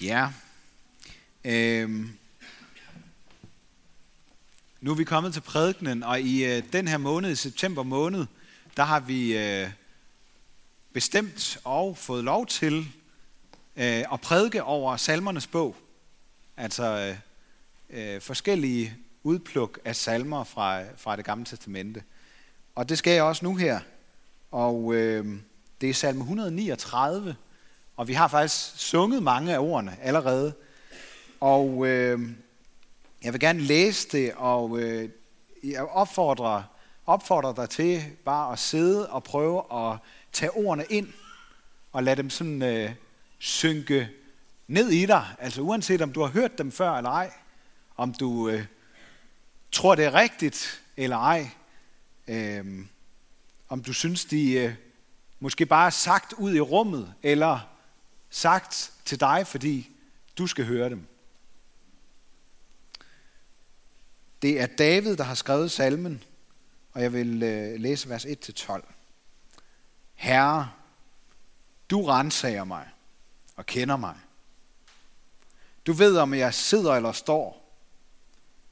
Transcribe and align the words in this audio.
Ja. 0.00 0.28
Øhm. 1.44 2.18
Nu 4.80 4.90
er 4.90 4.94
vi 4.94 5.04
kommet 5.04 5.32
til 5.32 5.40
prædikenen, 5.40 6.02
og 6.02 6.20
i 6.20 6.44
øh, 6.44 6.62
den 6.72 6.88
her 6.88 6.98
måned, 6.98 7.30
i 7.30 7.34
september 7.34 7.82
måned, 7.82 8.26
der 8.76 8.82
har 8.82 9.00
vi 9.00 9.38
øh, 9.38 9.70
bestemt 10.92 11.58
og 11.64 11.98
fået 11.98 12.24
lov 12.24 12.46
til 12.46 12.78
øh, 13.76 14.04
at 14.12 14.20
prædike 14.22 14.62
over 14.62 14.96
salmernes 14.96 15.46
bog. 15.46 15.76
Altså 16.56 17.16
øh, 17.90 18.14
øh, 18.14 18.20
forskellige 18.20 18.96
udpluk 19.22 19.78
af 19.84 19.96
salmer 19.96 20.44
fra, 20.44 20.82
fra 20.96 21.16
det 21.16 21.24
gamle 21.24 21.44
testamente. 21.44 22.02
Og 22.74 22.88
det 22.88 22.98
skal 22.98 23.12
jeg 23.12 23.22
også 23.22 23.44
nu 23.44 23.56
her. 23.56 23.80
Og 24.50 24.94
øh, 24.94 25.38
det 25.80 25.90
er 25.90 25.94
salme 25.94 26.20
139, 26.20 27.36
og 27.96 28.08
vi 28.08 28.12
har 28.12 28.28
faktisk 28.28 28.78
sunget 28.78 29.22
mange 29.22 29.54
af 29.54 29.58
ordene 29.58 29.96
allerede. 30.02 30.54
Og 31.40 31.86
øh, 31.86 32.20
jeg 33.22 33.32
vil 33.32 33.40
gerne 33.40 33.60
læse 33.60 34.08
det, 34.08 34.32
og 34.36 34.78
øh, 34.78 35.08
jeg 35.64 35.82
opfordrer, 35.82 36.62
opfordrer 37.06 37.54
dig 37.54 37.70
til 37.70 38.02
bare 38.24 38.52
at 38.52 38.58
sidde 38.58 39.10
og 39.10 39.24
prøve 39.24 39.62
at 39.72 39.98
tage 40.32 40.50
ordene 40.50 40.84
ind, 40.90 41.12
og 41.92 42.02
lade 42.02 42.16
dem 42.16 42.30
sådan 42.30 42.62
øh, 42.62 42.90
synke 43.38 44.08
ned 44.68 44.88
i 44.88 45.06
dig. 45.06 45.26
Altså 45.38 45.60
uanset 45.60 46.02
om 46.02 46.12
du 46.12 46.20
har 46.20 46.28
hørt 46.28 46.58
dem 46.58 46.72
før 46.72 46.92
eller 46.92 47.10
ej, 47.10 47.32
om 47.96 48.14
du 48.14 48.48
øh, 48.48 48.64
tror 49.72 49.94
det 49.94 50.04
er 50.04 50.14
rigtigt 50.14 50.82
eller 50.96 51.16
ej, 51.16 51.50
øh, 52.28 52.86
om 53.68 53.82
du 53.82 53.92
synes 53.92 54.24
de 54.24 54.52
øh, 54.52 54.74
måske 55.40 55.66
bare 55.66 55.86
er 55.86 55.90
sagt 55.90 56.32
ud 56.32 56.54
i 56.54 56.60
rummet, 56.60 57.14
eller 57.22 57.73
sagt 58.34 58.92
til 59.04 59.20
dig, 59.20 59.46
fordi 59.46 59.90
du 60.38 60.46
skal 60.46 60.64
høre 60.64 60.88
dem. 60.88 61.06
Det 64.42 64.60
er 64.60 64.66
David, 64.66 65.16
der 65.16 65.24
har 65.24 65.34
skrevet 65.34 65.70
salmen, 65.70 66.22
og 66.92 67.02
jeg 67.02 67.12
vil 67.12 67.42
øh, 67.42 67.80
læse 67.80 68.08
vers 68.08 68.24
1-12. 68.24 68.92
Herre, 70.14 70.70
du 71.90 72.02
renser 72.02 72.64
mig 72.64 72.88
og 73.56 73.66
kender 73.66 73.96
mig. 73.96 74.16
Du 75.86 75.92
ved, 75.92 76.18
om 76.18 76.34
jeg 76.34 76.54
sidder 76.54 76.92
eller 76.92 77.12
står. 77.12 77.76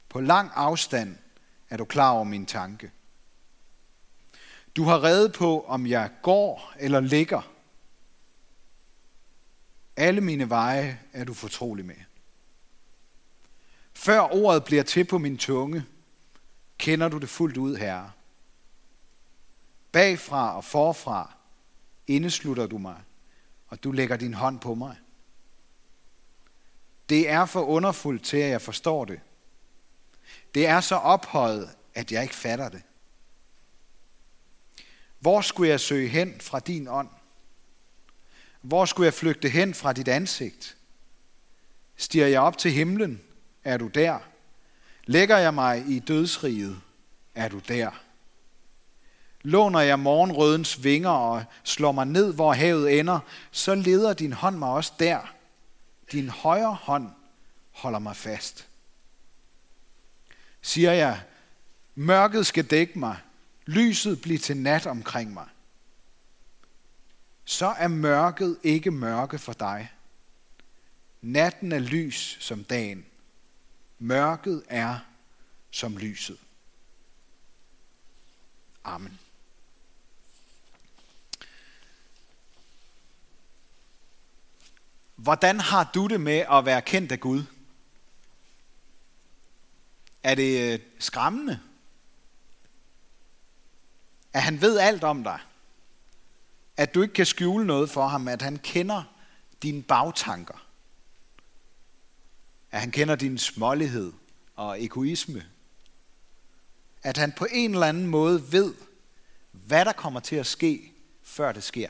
På 0.09 0.21
lang 0.21 0.51
afstand 0.55 1.17
er 1.69 1.77
du 1.77 1.85
klar 1.85 2.11
over 2.11 2.23
min 2.23 2.45
tanke. 2.45 2.91
Du 4.75 4.83
har 4.83 5.03
reddet 5.03 5.33
på, 5.33 5.65
om 5.67 5.87
jeg 5.87 6.11
går 6.21 6.73
eller 6.79 6.99
ligger. 6.99 7.52
Alle 9.95 10.21
mine 10.21 10.49
veje 10.49 10.99
er 11.13 11.23
du 11.23 11.33
fortrolig 11.33 11.85
med. 11.85 11.95
Før 13.93 14.19
ordet 14.19 14.63
bliver 14.63 14.83
til 14.83 15.05
på 15.05 15.17
min 15.17 15.37
tunge, 15.37 15.85
kender 16.77 17.09
du 17.09 17.17
det 17.17 17.29
fuldt 17.29 17.57
ud, 17.57 17.75
Herre. 17.75 18.11
Bagfra 19.91 20.55
og 20.55 20.63
forfra 20.63 21.33
indeslutter 22.07 22.67
du 22.67 22.77
mig, 22.77 23.01
og 23.67 23.83
du 23.83 23.91
lægger 23.91 24.17
din 24.17 24.33
hånd 24.33 24.59
på 24.59 24.75
mig. 24.75 24.95
Det 27.09 27.29
er 27.29 27.45
for 27.45 27.61
underfuldt 27.61 28.23
til, 28.23 28.37
at 28.37 28.49
jeg 28.49 28.61
forstår 28.61 29.05
det. 29.05 29.19
Det 30.55 30.67
er 30.67 30.81
så 30.81 30.95
ophøjet, 30.95 31.75
at 31.93 32.11
jeg 32.11 32.23
ikke 32.23 32.35
fatter 32.35 32.69
det. 32.69 32.81
Hvor 35.19 35.41
skulle 35.41 35.69
jeg 35.69 35.79
søge 35.79 36.07
hen 36.07 36.41
fra 36.41 36.59
din 36.59 36.87
ånd? 36.87 37.09
Hvor 38.63 38.85
skulle 38.85 39.05
jeg 39.05 39.13
flygte 39.13 39.49
hen 39.49 39.73
fra 39.73 39.93
dit 39.93 40.07
ansigt? 40.07 40.77
Stiger 41.97 42.27
jeg 42.27 42.41
op 42.41 42.57
til 42.57 42.71
himlen, 42.71 43.21
er 43.63 43.77
du 43.77 43.87
der. 43.87 44.19
Lægger 45.05 45.37
jeg 45.37 45.53
mig 45.53 45.85
i 45.87 45.99
dødsriget, 45.99 46.81
er 47.35 47.47
du 47.47 47.59
der. 47.67 47.91
Låner 49.41 49.79
jeg 49.79 49.99
morgenrødens 49.99 50.83
vinger 50.83 51.09
og 51.09 51.43
slår 51.63 51.91
mig 51.91 52.05
ned, 52.05 52.33
hvor 52.33 52.53
havet 52.53 52.99
ender, 52.99 53.19
så 53.51 53.75
leder 53.75 54.13
din 54.13 54.33
hånd 54.33 54.57
mig 54.57 54.69
også 54.69 54.93
der. 54.99 55.33
Din 56.11 56.29
højre 56.29 56.73
hånd 56.73 57.09
holder 57.71 57.99
mig 57.99 58.15
fast. 58.15 58.67
Siger 60.61 60.91
jeg, 60.91 61.21
mørket 61.95 62.45
skal 62.45 62.65
dække 62.65 62.99
mig, 62.99 63.17
lyset 63.65 64.21
bliver 64.21 64.39
til 64.39 64.57
nat 64.57 64.87
omkring 64.87 65.33
mig. 65.33 65.47
Så 67.45 67.67
er 67.67 67.87
mørket 67.87 68.59
ikke 68.63 68.91
mørke 68.91 69.39
for 69.39 69.53
dig. 69.53 69.91
Natten 71.21 71.71
er 71.71 71.79
lys 71.79 72.37
som 72.39 72.63
dagen. 72.63 73.05
Mørket 73.99 74.63
er 74.67 74.99
som 75.71 75.97
lyset. 75.97 76.37
Amen. 78.83 79.19
Hvordan 85.15 85.59
har 85.59 85.91
du 85.93 86.07
det 86.07 86.21
med 86.21 86.45
at 86.51 86.65
være 86.65 86.81
kendt 86.81 87.11
af 87.11 87.19
Gud? 87.19 87.43
Er 90.23 90.35
det 90.35 90.73
øh, 90.73 90.79
skræmmende? 90.99 91.59
At 94.33 94.43
han 94.43 94.61
ved 94.61 94.79
alt 94.79 95.03
om 95.03 95.23
dig? 95.23 95.39
At 96.77 96.93
du 96.93 97.01
ikke 97.01 97.13
kan 97.13 97.25
skjule 97.25 97.65
noget 97.65 97.89
for 97.89 98.07
ham? 98.07 98.27
At 98.27 98.41
han 98.41 98.57
kender 98.57 99.03
dine 99.63 99.83
bagtanker? 99.83 100.67
At 102.71 102.79
han 102.79 102.91
kender 102.91 103.15
din 103.15 103.37
smålighed 103.37 104.13
og 104.55 104.83
egoisme? 104.83 105.45
At 107.03 107.17
han 107.17 107.31
på 107.31 107.47
en 107.51 107.73
eller 107.73 107.87
anden 107.87 108.07
måde 108.07 108.51
ved, 108.51 108.73
hvad 109.51 109.85
der 109.85 109.93
kommer 109.93 110.19
til 110.19 110.35
at 110.35 110.45
ske, 110.45 110.93
før 111.23 111.51
det 111.51 111.63
sker? 111.63 111.89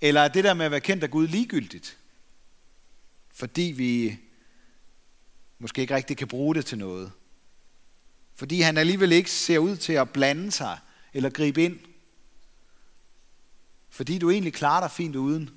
Eller 0.00 0.20
er 0.20 0.28
det 0.28 0.44
der 0.44 0.54
med 0.54 0.64
at 0.64 0.70
være 0.70 0.80
kendt 0.80 1.04
af 1.04 1.10
Gud 1.10 1.26
ligegyldigt? 1.26 1.98
Fordi 3.34 3.62
vi 3.62 4.18
måske 5.58 5.80
ikke 5.80 5.94
rigtig 5.94 6.16
kan 6.16 6.28
bruge 6.28 6.54
det 6.54 6.66
til 6.66 6.78
noget. 6.78 7.12
Fordi 8.42 8.60
han 8.60 8.78
alligevel 8.78 9.12
ikke 9.12 9.30
ser 9.30 9.58
ud 9.58 9.76
til 9.76 9.92
at 9.92 10.10
blande 10.10 10.50
sig 10.50 10.78
eller 11.12 11.30
gribe 11.30 11.64
ind. 11.64 11.78
Fordi 13.90 14.18
du 14.18 14.30
egentlig 14.30 14.52
klarer 14.52 14.80
dig 14.80 14.90
fint 14.90 15.16
uden. 15.16 15.50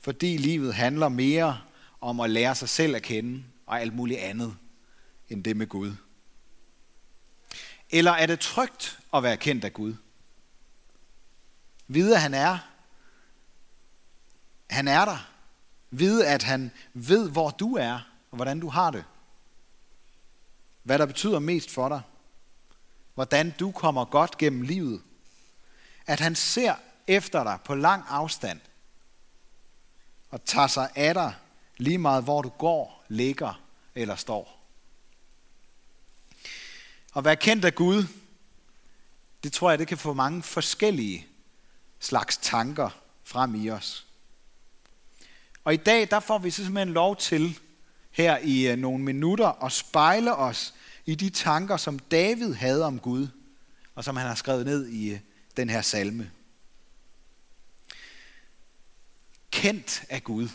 Fordi 0.00 0.36
livet 0.36 0.74
handler 0.74 1.08
mere 1.08 1.60
om 2.00 2.20
at 2.20 2.30
lære 2.30 2.54
sig 2.54 2.68
selv 2.68 2.96
at 2.96 3.02
kende 3.02 3.44
og 3.66 3.80
alt 3.80 3.94
muligt 3.94 4.20
andet 4.20 4.56
end 5.28 5.44
det 5.44 5.56
med 5.56 5.66
Gud. 5.66 5.92
Eller 7.90 8.12
er 8.12 8.26
det 8.26 8.40
trygt 8.40 8.98
at 9.14 9.22
være 9.22 9.36
kendt 9.36 9.64
af 9.64 9.72
Gud? 9.72 9.94
Vide, 11.88 12.14
at 12.14 12.22
han 12.22 12.34
er. 12.34 12.58
Han 14.70 14.88
er 14.88 15.04
der. 15.04 15.28
Vide, 15.90 16.26
at 16.26 16.42
han 16.42 16.70
ved, 16.94 17.30
hvor 17.30 17.50
du 17.50 17.76
er, 17.76 17.94
og 18.30 18.36
hvordan 18.36 18.60
du 18.60 18.68
har 18.68 18.90
det. 18.90 19.04
Hvad 20.82 20.98
der 20.98 21.06
betyder 21.06 21.38
mest 21.38 21.70
for 21.70 21.88
dig. 21.88 22.02
Hvordan 23.14 23.54
du 23.60 23.70
kommer 23.70 24.04
godt 24.04 24.38
gennem 24.38 24.62
livet. 24.62 25.02
At 26.06 26.20
han 26.20 26.34
ser 26.34 26.74
efter 27.06 27.44
dig 27.44 27.58
på 27.64 27.74
lang 27.74 28.04
afstand. 28.08 28.60
Og 30.30 30.44
tager 30.44 30.66
sig 30.66 30.90
af 30.94 31.14
dig 31.14 31.34
lige 31.76 31.98
meget, 31.98 32.24
hvor 32.24 32.42
du 32.42 32.48
går, 32.48 33.04
ligger 33.08 33.62
eller 33.94 34.16
står. 34.16 34.60
At 37.16 37.24
være 37.24 37.36
kendt 37.36 37.64
af 37.64 37.74
Gud, 37.74 38.04
det 39.42 39.52
tror 39.52 39.70
jeg, 39.70 39.78
det 39.78 39.88
kan 39.88 39.98
få 39.98 40.12
mange 40.12 40.42
forskellige 40.42 41.26
slags 42.00 42.36
tanker 42.36 42.90
frem 43.24 43.54
i 43.54 43.70
os. 43.70 44.06
Og 45.64 45.74
i 45.74 45.76
dag, 45.76 46.10
der 46.10 46.20
får 46.20 46.38
vi 46.38 46.50
simpelthen 46.50 46.94
lov 46.94 47.16
til 47.16 47.58
her 48.10 48.38
i 48.38 48.68
øh, 48.68 48.78
nogle 48.78 49.04
minutter 49.04 49.46
og 49.46 49.72
spejle 49.72 50.34
os 50.34 50.74
i 51.06 51.14
de 51.14 51.30
tanker, 51.30 51.76
som 51.76 51.98
David 51.98 52.54
havde 52.54 52.84
om 52.84 52.98
Gud, 52.98 53.28
og 53.94 54.04
som 54.04 54.16
han 54.16 54.26
har 54.26 54.34
skrevet 54.34 54.66
ned 54.66 54.88
i 54.88 55.10
øh, 55.10 55.20
den 55.56 55.70
her 55.70 55.82
salme. 55.82 56.30
Kendt 59.50 60.04
af 60.08 60.24
Gud. 60.24 60.48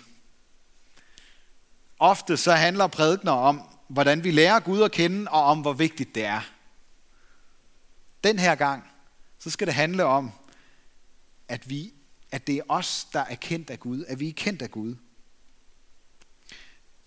Ofte 2.00 2.38
så 2.38 2.52
handler 2.52 2.88
prædikner 2.88 3.32
om, 3.32 3.62
hvordan 3.88 4.24
vi 4.24 4.32
lærer 4.32 4.60
Gud 4.60 4.82
at 4.82 4.92
kende, 4.92 5.32
og 5.32 5.44
om 5.44 5.62
hvor 5.62 5.74
vigtigt 5.74 6.16
det 6.16 6.26
er. 6.26 6.42
Den 8.24 8.40
her 8.40 8.56
gang, 8.56 8.84
så 9.40 9.50
skal 9.50 9.68
det 9.68 9.76
handle 9.76 10.04
om, 10.04 10.32
at 11.48 11.70
vi 11.70 11.94
at 12.36 12.48
det 12.48 12.58
er 12.58 12.62
os, 12.70 13.08
der 13.14 13.20
er 13.20 13.36
kendt 13.36 13.70
af 13.70 13.80
Gud, 13.80 14.06
at 14.08 14.20
vi 14.20 14.30
er 14.30 14.34
kendt 14.34 14.62
af 14.62 14.72
Gud. 14.72 14.96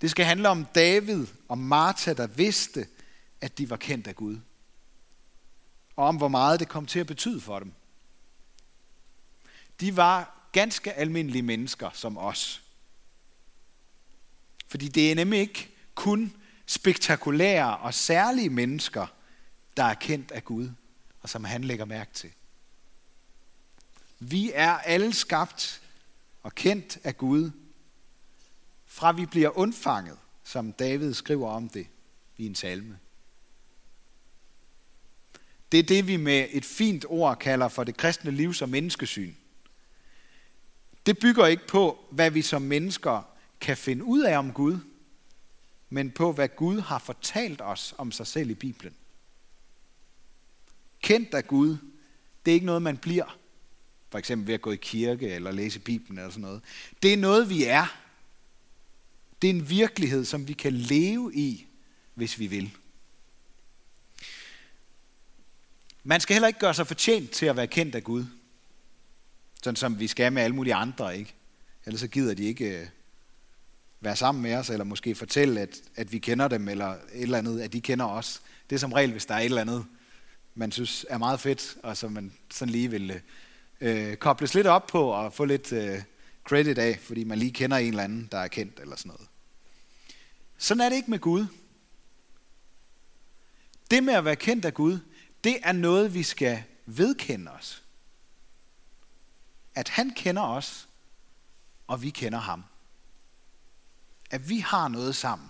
Det 0.01 0.11
skal 0.11 0.25
handle 0.25 0.49
om 0.49 0.65
David 0.65 1.27
og 1.49 1.59
Martha, 1.59 2.13
der 2.13 2.27
vidste, 2.27 2.87
at 3.41 3.59
de 3.59 3.71
var 3.71 3.77
kendt 3.77 4.07
af 4.07 4.17
Gud. 4.17 4.39
Og 5.97 6.07
om 6.07 6.17
hvor 6.17 6.29
meget 6.29 6.61
det 6.61 6.69
kom 6.69 6.87
til 6.87 6.99
at 6.99 7.07
betyde 7.07 7.41
for 7.41 7.59
dem. 7.59 7.73
De 9.81 9.97
var 9.97 10.49
ganske 10.53 10.93
almindelige 10.93 11.43
mennesker 11.43 11.91
som 11.93 12.19
os. 12.19 12.63
Fordi 14.69 14.89
det 14.89 15.11
er 15.11 15.15
nemlig 15.15 15.41
ikke 15.41 15.69
kun 15.95 16.33
spektakulære 16.67 17.77
og 17.77 17.95
særlige 17.95 18.51
mennesker, 18.51 19.07
der 19.77 19.85
er 19.85 19.95
kendt 19.95 20.31
af 20.31 20.45
Gud, 20.45 20.71
og 21.21 21.29
som 21.29 21.45
han 21.45 21.65
lægger 21.65 21.85
mærke 21.85 22.11
til. 22.15 22.31
Vi 24.19 24.53
er 24.55 24.73
alle 24.73 25.13
skabt 25.13 25.83
og 26.43 26.55
kendt 26.55 26.99
af 27.05 27.17
Gud, 27.17 27.51
fra 28.89 29.13
vi 29.13 29.27
bliver 29.27 29.59
undfanget, 29.59 30.19
som 30.45 30.73
David 30.73 31.15
skriver 31.15 31.51
om 31.51 31.69
det 31.69 31.87
i 32.37 32.47
en 32.47 32.55
salme. 32.55 32.99
Det 35.73 35.81
er 35.81 35.83
det, 35.83 36.07
vi 36.07 36.17
med 36.17 36.47
et 36.51 36.65
fint 36.65 37.05
ord 37.09 37.39
kalder 37.39 37.69
for 37.69 37.85
det 37.85 37.97
kristne 37.97 38.31
liv 38.31 38.55
som 38.55 38.69
menneskesyn. 38.69 39.35
Det 41.07 41.19
bygger 41.19 41.47
ikke 41.47 41.67
på, 41.67 42.05
hvad 42.11 42.31
vi 42.31 42.43
som 42.43 42.63
mennesker 42.63 43.23
kan 43.61 43.77
finde 43.77 44.05
ud 44.05 44.23
af 44.23 44.39
om 44.39 44.53
Gud, 44.53 44.79
men 45.91 46.11
på, 46.11 46.33
hvad 46.33 46.49
Gud 46.49 46.81
har 46.81 46.99
fortalt 46.99 47.61
os 47.61 47.95
om 47.99 48.13
sig 48.13 48.27
selv 48.27 48.51
i 48.51 48.55
Bibelen. 48.55 48.95
Kendt 51.03 51.35
af 51.35 51.47
Gud, 51.47 51.77
det 52.45 52.51
er 52.51 52.55
ikke 52.55 52.67
noget, 52.67 52.83
man 52.83 52.97
bliver. 52.97 53.39
For 54.11 54.19
eksempel 54.19 54.47
ved 54.47 54.55
at 54.55 54.63
gå 54.63 54.73
i 54.73 54.77
kirke 54.77 55.29
eller 55.29 55.51
læse 55.51 55.81
Bibelen 55.81 56.19
eller 56.19 56.31
sådan 56.31 56.43
noget. 56.43 56.63
Det 57.03 57.13
er 57.13 57.17
noget, 57.17 57.51
vi 57.51 57.65
er. 57.65 58.08
Det 59.43 59.51
er 59.51 59.55
en 59.55 59.71
virkelighed, 59.71 60.25
som 60.25 60.49
vi 60.49 60.53
kan 60.53 60.73
leve 60.73 61.35
i, 61.35 61.67
hvis 62.15 62.39
vi 62.39 62.47
vil. 62.47 62.71
Man 66.05 66.21
skal 66.21 66.35
heller 66.35 66.49
ikke 66.49 66.61
gøre 66.61 66.75
sig 66.75 66.87
fortjent 66.87 67.31
til 67.31 67.47
at 67.47 67.57
være 67.57 67.67
kendt 67.67 67.95
af 67.95 68.05
Gud. 68.05 68.25
Sådan 69.63 69.77
som 69.77 70.01
vi 70.01 70.07
skal 70.07 70.33
med 70.33 70.43
alle 70.43 70.57
mulige 70.57 70.75
andre, 70.75 71.19
ikke? 71.19 71.35
Ellers 71.87 72.01
så 72.01 72.09
gider 72.09 72.35
de 72.35 72.45
ikke 72.45 72.81
øh, 72.81 72.87
være 74.01 74.17
sammen 74.17 74.43
med 74.43 74.55
os, 74.55 74.71
eller 74.71 74.85
måske 74.85 75.15
fortælle, 75.15 75.61
at, 75.61 75.81
at 75.97 76.13
vi 76.13 76.19
kender 76.19 76.49
dem, 76.49 76.69
eller 76.69 76.93
et 76.93 76.99
eller 77.13 77.39
andet, 77.39 77.61
at 77.61 77.73
de 77.73 77.81
kender 77.81 78.07
os. 78.07 78.43
Det 78.71 78.77
er 78.77 78.81
som 78.81 78.93
regel, 78.93 79.13
hvis 79.13 79.27
der 79.27 79.35
er 79.35 79.39
et 79.39 79.45
eller 79.45 79.61
andet, 79.61 79.87
man 80.55 80.73
synes 80.73 81.07
er 81.09 81.19
meget 81.19 81.41
fedt, 81.41 81.77
og 81.83 81.97
som 81.97 82.13
man 82.13 82.33
sådan 82.51 82.73
lige 82.73 82.91
vil 82.91 83.11
øh, 83.81 84.11
øh 84.11 84.17
kobles 84.17 84.55
lidt 84.55 84.67
op 84.67 84.87
på, 84.87 85.09
og 85.09 85.33
få 85.33 85.45
lidt 85.45 85.73
øh, 85.73 86.03
credit 86.49 86.79
af, 86.79 86.99
fordi 87.03 87.25
man 87.25 87.39
lige 87.39 87.53
kender 87.53 87.77
en 87.77 87.89
eller 87.89 88.05
anden, 88.05 88.29
der 88.33 88.39
er 88.39 88.49
kendt, 88.49 88.81
eller 88.81 88.97
sådan 88.97 89.09
noget. 89.09 89.29
Sådan 90.59 90.81
er 90.81 90.89
det 90.89 90.97
ikke 90.97 91.11
med 91.11 91.19
Gud. 91.19 91.47
Det 93.91 94.05
med 94.05 94.15
at 94.15 94.25
være 94.25 94.37
kendt 94.37 94.65
af 94.65 94.75
Gud, 94.75 94.99
det 95.45 95.57
er 95.63 95.73
noget, 95.73 96.15
vi 96.15 96.23
skal 96.23 96.63
vedkende 96.87 97.51
os. 97.51 97.83
At 99.75 99.89
han 99.89 100.11
kender 100.11 100.43
os, 100.43 100.89
og 101.87 102.03
vi 102.03 102.11
kender 102.11 102.39
ham. 102.39 102.65
At 104.31 104.49
vi 104.49 104.59
har 104.59 104.89
noget 104.89 105.17
sammen. 105.17 105.49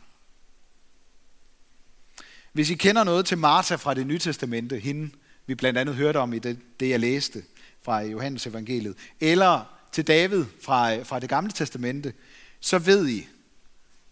Hvis 2.53 2.71
I 2.71 2.75
kender 2.75 3.05
noget 3.05 3.27
til 3.27 3.39
Martha 3.39 3.75
fra 3.75 3.94
det 3.94 4.06
nye 4.06 4.19
testamente, 4.19 4.79
hende 4.79 5.11
vi 5.47 5.55
blandt 5.55 5.79
andet 5.79 5.94
hørte 5.94 6.17
om 6.17 6.33
i 6.33 6.39
det, 6.39 6.81
det 6.81 6.89
jeg 6.89 7.01
læste 7.01 7.44
fra 7.83 8.01
Johannes 8.01 8.47
evangeliet, 8.47 8.97
eller 9.21 9.78
til 9.93 10.06
David 10.06 10.44
fra, 10.62 11.02
fra 11.02 11.20
det 11.20 11.29
gamle 11.29 11.52
testamente, 11.52 12.12
så 12.61 12.79
ved 12.79 13.08
I, 13.08 13.29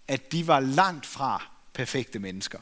at 0.09 0.33
de 0.33 0.47
var 0.47 0.61
langt 0.61 1.07
fra 1.07 1.51
perfekte 1.73 2.19
mennesker. 2.19 2.59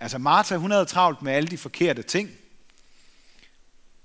Altså 0.00 0.18
Martha, 0.18 0.56
hun 0.56 0.70
havde 0.70 0.84
travlt 0.84 1.22
med 1.22 1.32
alle 1.32 1.48
de 1.48 1.58
forkerte 1.58 2.02
ting. 2.02 2.30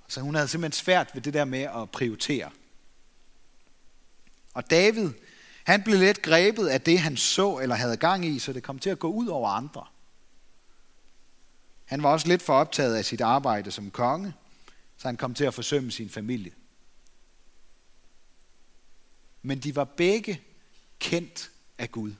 Så 0.07 0.21
hun 0.21 0.35
havde 0.35 0.47
simpelthen 0.47 0.83
svært 0.83 1.09
ved 1.13 1.21
det 1.21 1.33
der 1.33 1.45
med 1.45 1.61
at 1.61 1.91
prioritere. 1.91 2.49
Og 4.53 4.69
David, 4.69 5.11
han 5.63 5.83
blev 5.83 5.99
let 5.99 6.21
grebet 6.21 6.67
af 6.67 6.81
det, 6.81 6.99
han 6.99 7.17
så 7.17 7.57
eller 7.57 7.75
havde 7.75 7.97
gang 7.97 8.25
i, 8.25 8.39
så 8.39 8.53
det 8.53 8.63
kom 8.63 8.79
til 8.79 8.89
at 8.89 8.99
gå 8.99 9.11
ud 9.11 9.27
over 9.27 9.49
andre. 9.49 9.85
Han 11.85 12.03
var 12.03 12.09
også 12.09 12.27
lidt 12.27 12.41
for 12.41 12.53
optaget 12.53 12.95
af 12.95 13.05
sit 13.05 13.21
arbejde 13.21 13.71
som 13.71 13.91
konge, 13.91 14.33
så 14.97 15.07
han 15.07 15.17
kom 15.17 15.33
til 15.33 15.43
at 15.43 15.53
forsømme 15.53 15.91
sin 15.91 16.09
familie. 16.09 16.51
Men 19.47 19.59
de 19.59 19.75
var 19.75 19.83
begge 19.83 20.41
kendt 20.99 21.51
af 21.77 21.91
Gud 21.91 22.13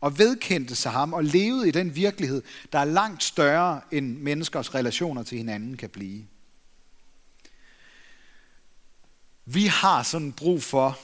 og 0.00 0.18
vedkendte 0.18 0.76
sig 0.76 0.92
ham 0.92 1.12
og 1.12 1.24
levede 1.24 1.68
i 1.68 1.70
den 1.70 1.96
virkelighed, 1.96 2.42
der 2.72 2.78
er 2.78 2.84
langt 2.84 3.22
større 3.22 3.80
end 3.92 4.18
menneskers 4.18 4.74
relationer 4.74 5.22
til 5.22 5.38
hinanden 5.38 5.76
kan 5.76 5.90
blive. 5.90 6.26
Vi 9.44 9.66
har 9.66 10.02
sådan 10.02 10.32
brug 10.32 10.62
for 10.62 10.98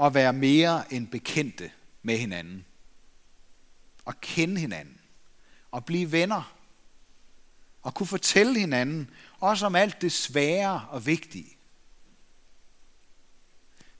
at 0.00 0.14
være 0.14 0.32
mere 0.32 0.92
end 0.92 1.08
bekendte 1.08 1.70
med 2.02 2.18
hinanden. 2.18 2.64
Og 4.04 4.20
kende 4.20 4.60
hinanden. 4.60 5.00
Og 5.70 5.84
blive 5.84 6.12
venner. 6.12 6.54
Og 7.82 7.94
kunne 7.94 8.06
fortælle 8.06 8.60
hinanden 8.60 9.10
også 9.40 9.66
om 9.66 9.74
alt 9.74 10.02
det 10.02 10.12
svære 10.12 10.86
og 10.90 11.06
vigtige. 11.06 11.57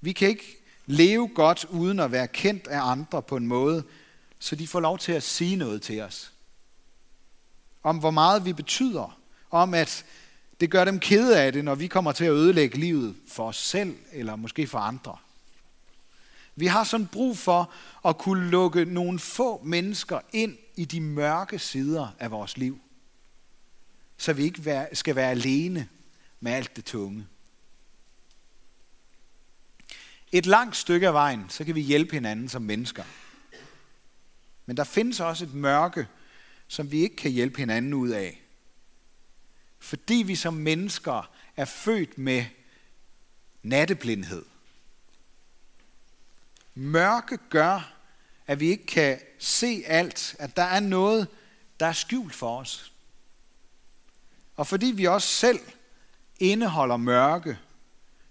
Vi 0.00 0.12
kan 0.12 0.28
ikke 0.28 0.56
leve 0.86 1.28
godt 1.34 1.64
uden 1.64 2.00
at 2.00 2.12
være 2.12 2.28
kendt 2.28 2.66
af 2.66 2.80
andre 2.90 3.22
på 3.22 3.36
en 3.36 3.46
måde, 3.46 3.84
så 4.38 4.56
de 4.56 4.66
får 4.66 4.80
lov 4.80 4.98
til 4.98 5.12
at 5.12 5.22
sige 5.22 5.56
noget 5.56 5.82
til 5.82 6.00
os. 6.00 6.32
Om 7.82 7.98
hvor 7.98 8.10
meget 8.10 8.44
vi 8.44 8.52
betyder. 8.52 9.20
Om 9.50 9.74
at 9.74 10.04
det 10.60 10.70
gør 10.70 10.84
dem 10.84 11.00
kede 11.00 11.40
af 11.40 11.52
det, 11.52 11.64
når 11.64 11.74
vi 11.74 11.86
kommer 11.86 12.12
til 12.12 12.24
at 12.24 12.32
ødelægge 12.32 12.78
livet 12.78 13.16
for 13.28 13.48
os 13.48 13.56
selv 13.56 13.96
eller 14.12 14.36
måske 14.36 14.66
for 14.66 14.78
andre. 14.78 15.16
Vi 16.56 16.66
har 16.66 16.84
sådan 16.84 17.06
brug 17.06 17.38
for 17.38 17.72
at 18.04 18.18
kunne 18.18 18.50
lukke 18.50 18.84
nogle 18.84 19.18
få 19.18 19.62
mennesker 19.64 20.20
ind 20.32 20.56
i 20.76 20.84
de 20.84 21.00
mørke 21.00 21.58
sider 21.58 22.08
af 22.18 22.30
vores 22.30 22.56
liv. 22.56 22.80
Så 24.16 24.32
vi 24.32 24.44
ikke 24.44 24.86
skal 24.92 25.16
være 25.16 25.30
alene 25.30 25.88
med 26.40 26.52
alt 26.52 26.76
det 26.76 26.84
tunge. 26.84 27.26
Et 30.32 30.46
langt 30.46 30.76
stykke 30.76 31.06
af 31.06 31.12
vejen, 31.12 31.50
så 31.50 31.64
kan 31.64 31.75
vi 31.75 31.80
hjælpe 31.80 32.12
hinanden 32.12 32.48
som 32.48 32.62
mennesker. 32.62 33.04
Men 34.66 34.76
der 34.76 34.84
findes 34.84 35.20
også 35.20 35.44
et 35.44 35.54
mørke, 35.54 36.06
som 36.69 36.90
vi 36.90 37.00
ikke 37.00 37.16
kan 37.16 37.30
hjælpe 37.30 37.58
hinanden 37.58 37.94
ud 37.94 38.08
af. 38.08 38.42
Fordi 39.79 40.14
vi 40.14 40.34
som 40.34 40.55
mennesker 40.55 41.31
er 41.56 41.64
født 41.64 42.19
med 42.19 42.44
natteblindhed. 43.62 44.44
Mørke 46.74 47.38
gør, 47.50 47.94
at 48.46 48.60
vi 48.60 48.69
ikke 48.69 48.86
kan 48.86 49.20
se 49.38 49.82
alt, 49.86 50.36
at 50.38 50.56
der 50.56 50.62
er 50.62 50.81
noget, 50.81 51.29
der 51.81 51.86
er 51.86 51.93
skjult 51.93 52.34
for 52.34 52.58
os. 52.58 52.93
Og 54.56 54.67
fordi 54.67 54.86
vi 54.86 55.05
også 55.05 55.29
selv 55.29 55.60
indeholder 56.41 56.96
mørke, 56.96 57.58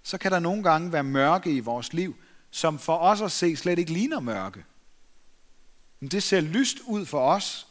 så 0.08 0.18
kan 0.18 0.32
der 0.32 0.40
nogle 0.40 0.64
gange 0.64 0.92
være 0.92 1.04
mørke 1.04 1.52
i 1.52 1.60
vores 1.60 1.94
liv, 1.94 2.16
som 2.52 2.80
for 2.80 2.98
os 2.98 3.22
at 3.22 3.32
se 3.32 3.56
slet 3.56 3.80
ikke 3.80 3.94
ligner 3.94 4.20
mørke. 4.20 4.66
Men 6.00 6.10
det 6.10 6.24
ser 6.24 6.42
lyst 6.42 6.78
ud 6.86 7.06
for 7.06 7.32
os, 7.32 7.68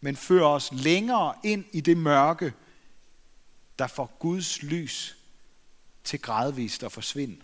men 0.00 0.16
fører 0.16 0.46
os 0.46 0.72
længere 0.72 1.34
ind 1.44 1.64
i 1.72 1.80
det 1.80 1.96
mørke, 1.96 2.52
der 3.78 3.86
får 3.86 4.16
Guds 4.18 4.62
lys 4.62 5.16
til 6.04 6.22
gradvist 6.22 6.82
at 6.82 6.92
forsvinde. 6.92 7.36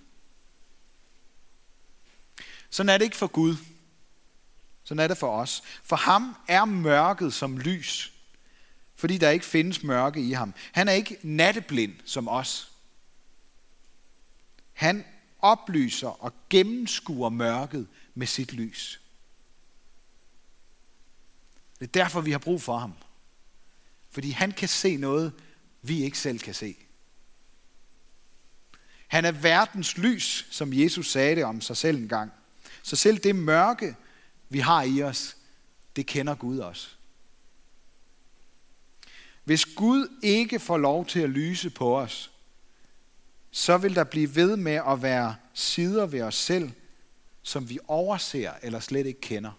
Sådan 2.71 2.89
er 2.89 2.99
det 2.99 3.05
ikke 3.05 3.17
for 3.17 3.27
Gud. 3.27 3.57
Sådan 4.85 4.99
er 5.05 5.09
det 5.09 5.19
for 5.19 5.41
os. 5.41 5.63
For 5.85 5.97
ham 5.97 6.37
er 6.49 6.65
mørket 6.65 7.35
som 7.35 7.59
lys, 7.59 8.13
fordi 8.95 9.19
der 9.19 9.31
ikke 9.31 9.47
findes 9.47 9.83
mørke 9.83 10.21
i 10.21 10.33
ham. 10.33 10.55
Han 10.73 10.89
er 10.89 10.93
ikke 10.93 11.19
natteblind 11.23 11.95
som 12.05 12.29
os. 12.29 12.73
Han 14.79 15.05
oplyser 15.39 16.09
og 16.09 16.33
gennemskuer 16.51 17.29
mørket 17.29 17.89
med 18.15 18.27
sit 18.27 18.53
lys. 18.53 19.01
Det 21.79 21.87
er 21.87 21.93
derfor, 21.93 22.21
vi 22.21 22.31
har 22.31 22.39
brug 22.39 22.63
for 22.63 22.79
ham. 22.79 22.93
Fordi 24.11 24.31
han 24.31 24.53
kan 24.53 24.69
se 24.69 24.97
noget, 24.97 25.33
vi 25.83 26.03
ikke 26.03 26.19
selv 26.19 26.39
kan 26.39 26.55
se. 26.55 26.77
Han 29.07 29.25
er 29.25 29.33
verdens 29.33 29.97
lys, 29.97 30.47
som 30.51 30.73
Jesus 30.73 31.11
sagde 31.11 31.37
det 31.37 31.45
om 31.45 31.61
sig 31.61 31.77
selv 31.77 31.99
en 31.99 32.09
gang. 32.09 32.33
Så 32.83 32.97
selv 32.97 33.19
det 33.19 33.37
mørke, 33.37 33.97
vi 34.49 34.59
har 34.59 34.83
i 34.83 35.03
os, 35.03 35.37
det 35.97 36.07
kender 36.07 36.35
Gud 36.35 36.59
også. 36.59 36.89
Hvis 39.45 39.67
Gud 39.67 40.19
ikke 40.23 40.61
får 40.61 40.79
lov 40.79 41.07
til 41.07 41.21
at 41.21 41.31
lyse 41.31 41.71
på 41.71 41.99
os, 41.99 42.31
så 43.51 43.77
vil 43.77 43.95
der 43.95 44.05
blive 44.05 44.35
ved 44.35 44.57
med 44.57 44.81
at 44.89 45.03
være 45.03 45.37
sider 45.55 46.07
ved 46.07 46.23
os 46.23 46.35
selv, 46.35 46.71
som 47.43 47.69
vi 47.69 47.79
overser 47.89 48.53
eller 48.63 48.81
slet 48.81 49.07
ikke 49.07 49.21
kender. 49.21 49.51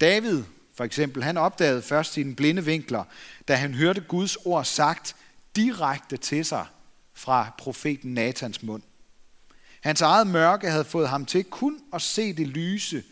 David, 0.00 0.44
for 0.74 0.84
eksempel, 0.84 1.22
han 1.22 1.36
opdagede 1.36 1.82
først 1.82 2.12
sine 2.12 2.36
blinde 2.36 2.64
vinkler, 2.64 3.04
da 3.48 3.54
han 3.54 3.74
hørte 3.74 4.00
Guds 4.00 4.36
ord 4.36 4.64
sagt 4.64 5.16
direkte 5.56 6.16
til 6.16 6.44
sig 6.44 6.66
fra 7.14 7.54
profeten 7.58 8.14
Natans 8.14 8.62
mund. 8.62 8.82
Hans 9.80 10.00
eget 10.00 10.26
mørke 10.26 10.70
havde 10.70 10.84
fået 10.84 11.08
ham 11.08 11.26
til 11.26 11.44
kun 11.44 11.80
at 11.92 12.02
se 12.02 12.32
det 12.32 12.46
lyse 12.46 13.02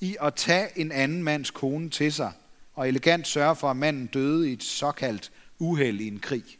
i 0.00 0.16
at 0.20 0.34
tage 0.34 0.78
en 0.78 0.92
anden 0.92 1.22
mands 1.22 1.50
kone 1.50 1.90
til 1.90 2.12
sig, 2.12 2.32
og 2.74 2.88
elegant 2.88 3.26
sørge 3.26 3.56
for, 3.56 3.70
at 3.70 3.76
manden 3.76 4.06
døde 4.06 4.50
i 4.50 4.52
et 4.52 4.62
såkaldt 4.62 5.32
uheld 5.58 6.00
i 6.00 6.08
en 6.08 6.20
krig. 6.20 6.58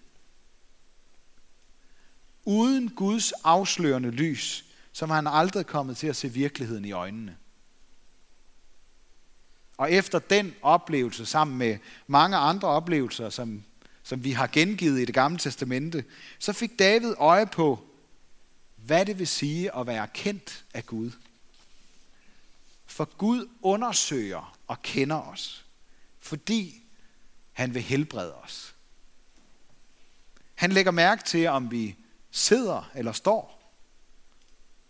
Uden 2.45 2.91
Guds 2.91 3.33
afslørende 3.33 4.11
lys, 4.11 4.65
som 4.93 5.11
han 5.11 5.27
aldrig 5.27 5.67
kommet 5.67 5.97
til 5.97 6.07
at 6.07 6.17
se 6.17 6.29
virkeligheden 6.29 6.85
i 6.85 6.93
øjnene. 6.93 7.37
Og 9.77 9.93
efter 9.93 10.19
den 10.19 10.55
oplevelse, 10.63 11.27
sammen 11.27 11.59
med 11.59 11.79
mange 12.07 12.37
andre 12.37 12.69
oplevelser, 12.69 13.31
som, 13.31 13.65
som 14.03 14.25
vi 14.25 14.33
har 14.33 14.47
gengivet 14.47 15.01
i 15.01 15.05
det 15.05 15.15
gamle 15.15 15.39
testamente, 15.39 16.05
så 16.39 16.53
fik 16.53 16.79
David 16.79 17.15
øje 17.19 17.47
på, 17.47 17.85
hvad 18.77 19.07
det 19.07 19.19
vil 19.19 19.29
sige 19.29 19.77
at 19.77 19.87
være 19.87 20.09
kendt 20.15 20.65
af 20.75 20.87
Gud. 20.87 21.11
For 22.87 23.05
Gud 23.05 23.49
undersøger 23.63 24.59
og 24.67 24.83
kender 24.83 25.17
os, 25.17 25.65
fordi 26.21 26.83
han 27.53 27.75
vil 27.75 27.83
helbrede 27.83 28.35
os. 28.35 28.75
Han 30.55 30.73
lægger 30.73 30.93
mærke 30.93 31.25
til, 31.25 31.47
om 31.47 31.71
vi 31.71 31.97
sidder 32.33 32.91
eller 32.95 33.13
står, 33.13 33.73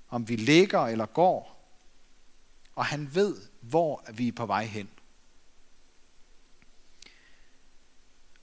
om 0.09 0.29
vi 0.29 0.37
ligger 0.37 0.81
eller 0.81 1.07
går, 1.07 1.53
og 2.75 2.85
han 2.85 3.15
ved, 3.15 3.37
hvor 3.61 4.05
vi 4.13 4.29
er 4.29 4.33
på 4.33 4.47
vej 4.47 4.65
hen. 4.65 4.89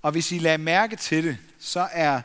Og 0.01 0.11
hvis 0.11 0.31
I 0.31 0.37
lader 0.37 0.57
mærke 0.57 0.95
til 0.95 1.23
det, 1.23 1.37
så 1.59 1.87
er 1.91 2.21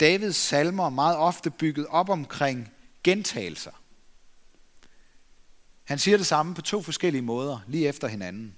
Davids 0.00 0.36
salmer 0.36 0.88
meget 0.88 1.16
ofte 1.16 1.50
bygget 1.50 1.86
op 1.86 2.08
omkring 2.08 2.72
gentagelser. 3.04 3.72
Han 5.84 5.98
siger 5.98 6.16
det 6.16 6.26
samme 6.26 6.54
på 6.54 6.62
to 6.62 6.82
forskellige 6.82 7.22
måder, 7.22 7.58
lige 7.66 7.88
efter 7.88 8.08
hinanden. 8.08 8.56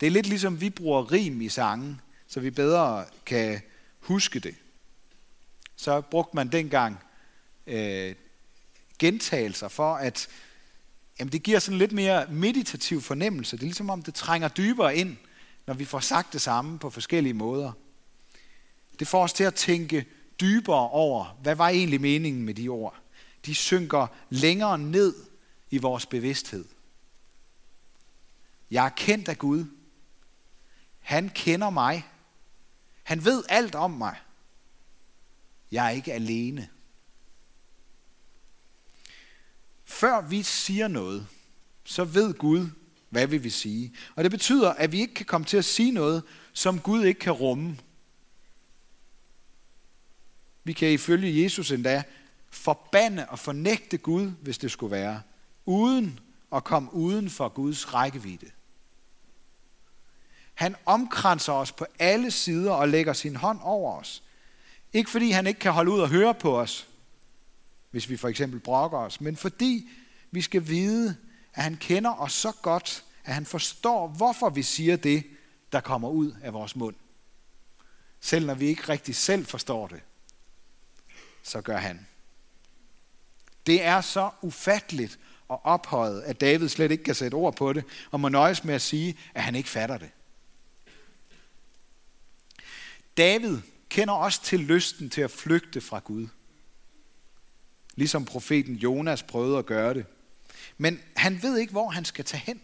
Det 0.00 0.06
er 0.06 0.10
lidt 0.10 0.26
ligesom 0.26 0.60
vi 0.60 0.70
bruger 0.70 1.12
rim 1.12 1.40
i 1.40 1.48
sangen, 1.48 2.00
så 2.26 2.40
vi 2.40 2.50
bedre 2.50 3.06
kan 3.26 3.60
huske 4.00 4.38
det. 4.38 4.54
Så 5.84 6.00
brugte 6.00 6.36
man 6.36 6.48
dengang 6.48 6.98
øh, 7.66 8.14
gentagelser 8.98 9.68
for, 9.68 9.94
at 9.94 10.28
jamen 11.18 11.32
det 11.32 11.42
giver 11.42 11.58
sådan 11.58 11.78
lidt 11.78 11.92
mere 11.92 12.26
meditativ 12.26 13.00
fornemmelse. 13.00 13.56
Det 13.56 13.62
er 13.62 13.66
ligesom 13.66 13.90
om, 13.90 14.02
det 14.02 14.14
trænger 14.14 14.48
dybere 14.48 14.96
ind, 14.96 15.16
når 15.66 15.74
vi 15.74 15.84
får 15.84 16.00
sagt 16.00 16.32
det 16.32 16.40
samme 16.40 16.78
på 16.78 16.90
forskellige 16.90 17.34
måder. 17.34 17.72
Det 18.98 19.08
får 19.08 19.22
os 19.22 19.32
til 19.32 19.44
at 19.44 19.54
tænke 19.54 20.06
dybere 20.40 20.90
over, 20.90 21.38
hvad 21.42 21.54
var 21.54 21.68
egentlig 21.68 22.00
meningen 22.00 22.42
med 22.42 22.54
de 22.54 22.68
ord. 22.68 22.96
De 23.46 23.54
synker 23.54 24.06
længere 24.30 24.78
ned 24.78 25.14
i 25.70 25.78
vores 25.78 26.06
bevidsthed. 26.06 26.64
Jeg 28.70 28.84
er 28.84 28.90
kendt 28.90 29.28
af 29.28 29.38
Gud. 29.38 29.64
Han 31.00 31.28
kender 31.28 31.70
mig. 31.70 32.08
Han 33.02 33.24
ved 33.24 33.44
alt 33.48 33.74
om 33.74 33.90
mig. 33.90 34.16
Jeg 35.72 35.86
er 35.86 35.90
ikke 35.90 36.12
alene. 36.12 36.68
Før 39.84 40.20
vi 40.20 40.42
siger 40.42 40.88
noget, 40.88 41.26
så 41.84 42.04
ved 42.04 42.34
Gud, 42.34 42.68
hvad 43.10 43.26
vi 43.26 43.38
vil 43.38 43.52
sige. 43.52 43.94
Og 44.16 44.24
det 44.24 44.30
betyder, 44.30 44.70
at 44.72 44.92
vi 44.92 45.00
ikke 45.00 45.14
kan 45.14 45.26
komme 45.26 45.44
til 45.44 45.56
at 45.56 45.64
sige 45.64 45.90
noget, 45.90 46.22
som 46.52 46.80
Gud 46.80 47.04
ikke 47.04 47.20
kan 47.20 47.32
rumme. 47.32 47.78
Vi 50.64 50.72
kan 50.72 50.90
ifølge 50.90 51.42
Jesus 51.42 51.70
endda 51.70 52.02
forbande 52.50 53.26
og 53.28 53.38
fornægte 53.38 53.98
Gud, 53.98 54.30
hvis 54.30 54.58
det 54.58 54.70
skulle 54.70 54.90
være, 54.90 55.22
uden 55.64 56.20
at 56.52 56.64
komme 56.64 56.94
uden 56.94 57.30
for 57.30 57.48
Guds 57.48 57.94
rækkevidde. 57.94 58.50
Han 60.54 60.76
omkranser 60.86 61.52
os 61.52 61.72
på 61.72 61.86
alle 61.98 62.30
sider 62.30 62.72
og 62.72 62.88
lægger 62.88 63.12
sin 63.12 63.36
hånd 63.36 63.58
over 63.62 64.00
os. 64.00 64.22
Ikke 64.94 65.10
fordi 65.10 65.30
han 65.30 65.46
ikke 65.46 65.60
kan 65.60 65.72
holde 65.72 65.90
ud 65.90 66.00
og 66.00 66.08
høre 66.08 66.34
på 66.34 66.60
os, 66.60 66.88
hvis 67.90 68.08
vi 68.08 68.16
for 68.16 68.28
eksempel 68.28 68.60
brokker 68.60 68.98
os, 68.98 69.20
men 69.20 69.36
fordi 69.36 69.88
vi 70.30 70.40
skal 70.40 70.66
vide, 70.66 71.16
at 71.54 71.62
han 71.62 71.76
kender 71.76 72.20
os 72.20 72.32
så 72.32 72.52
godt, 72.62 73.04
at 73.24 73.34
han 73.34 73.46
forstår, 73.46 74.08
hvorfor 74.08 74.50
vi 74.50 74.62
siger 74.62 74.96
det, 74.96 75.24
der 75.72 75.80
kommer 75.80 76.08
ud 76.08 76.32
af 76.42 76.52
vores 76.52 76.76
mund. 76.76 76.94
Selv 78.20 78.46
når 78.46 78.54
vi 78.54 78.66
ikke 78.66 78.88
rigtig 78.88 79.16
selv 79.16 79.46
forstår 79.46 79.86
det, 79.86 80.00
så 81.42 81.60
gør 81.60 81.76
han. 81.76 82.06
Det 83.66 83.84
er 83.84 84.00
så 84.00 84.30
ufatteligt 84.42 85.18
og 85.48 85.64
ophøjet, 85.64 86.22
at 86.22 86.40
David 86.40 86.68
slet 86.68 86.90
ikke 86.90 87.04
kan 87.04 87.14
sætte 87.14 87.34
ord 87.34 87.56
på 87.56 87.72
det, 87.72 87.84
og 88.10 88.20
må 88.20 88.28
nøjes 88.28 88.64
med 88.64 88.74
at 88.74 88.82
sige, 88.82 89.18
at 89.34 89.42
han 89.42 89.54
ikke 89.54 89.68
fatter 89.68 89.98
det. 89.98 90.10
David 93.16 93.60
kender 93.94 94.14
også 94.14 94.42
til 94.42 94.60
lysten 94.60 95.10
til 95.10 95.20
at 95.20 95.30
flygte 95.30 95.80
fra 95.80 95.98
Gud. 95.98 96.26
Ligesom 97.94 98.24
profeten 98.24 98.74
Jonas 98.74 99.22
prøvede 99.22 99.58
at 99.58 99.66
gøre 99.66 99.94
det. 99.94 100.06
Men 100.78 101.00
han 101.16 101.42
ved 101.42 101.58
ikke, 101.58 101.70
hvor 101.70 101.88
han 101.88 102.04
skal 102.04 102.24
tage 102.24 102.42
hen. 102.46 102.60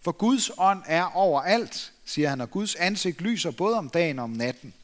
For 0.00 0.12
Guds 0.12 0.50
ånd 0.58 0.82
er 0.86 1.04
overalt, 1.04 1.92
siger 2.04 2.28
han, 2.28 2.40
og 2.40 2.50
Guds 2.50 2.74
ansigt 2.74 3.20
lyser 3.20 3.50
både 3.50 3.78
om 3.78 3.88
dagen 3.88 4.18
og 4.18 4.24
om 4.24 4.30
natten. 4.30 4.74